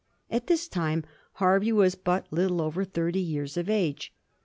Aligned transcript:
At 0.31 0.47
this 0.47 0.67
time 0.67 1.03
Hervey 1.33 1.71
was 1.73 1.93
but 1.93 2.25
little 2.33 2.59
over 2.59 2.83
thirty 2.83 3.19
years 3.21 3.55
of 3.55 3.69
age. 3.69 4.11